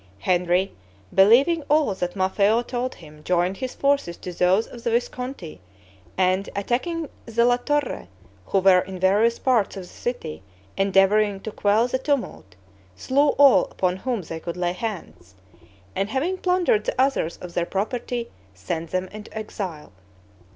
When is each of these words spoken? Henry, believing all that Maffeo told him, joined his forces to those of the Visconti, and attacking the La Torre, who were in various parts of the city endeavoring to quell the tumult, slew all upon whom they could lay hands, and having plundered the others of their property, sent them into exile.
Henry, 0.21 0.73
believing 1.13 1.61
all 1.69 1.93
that 1.93 2.15
Maffeo 2.15 2.63
told 2.63 2.95
him, 2.95 3.23
joined 3.23 3.57
his 3.57 3.75
forces 3.75 4.17
to 4.17 4.33
those 4.33 4.65
of 4.65 4.83
the 4.83 4.89
Visconti, 4.89 5.61
and 6.17 6.49
attacking 6.55 7.07
the 7.27 7.45
La 7.45 7.57
Torre, 7.57 8.07
who 8.47 8.57
were 8.57 8.79
in 8.79 8.97
various 8.99 9.37
parts 9.37 9.77
of 9.77 9.83
the 9.83 9.87
city 9.89 10.41
endeavoring 10.75 11.39
to 11.41 11.51
quell 11.51 11.87
the 11.87 11.99
tumult, 11.99 12.55
slew 12.95 13.27
all 13.37 13.65
upon 13.65 13.97
whom 13.97 14.23
they 14.23 14.39
could 14.39 14.57
lay 14.57 14.73
hands, 14.73 15.35
and 15.95 16.09
having 16.09 16.35
plundered 16.35 16.85
the 16.85 16.99
others 16.99 17.37
of 17.37 17.53
their 17.53 17.67
property, 17.67 18.31
sent 18.55 18.89
them 18.89 19.07
into 19.09 19.31
exile. 19.37 19.91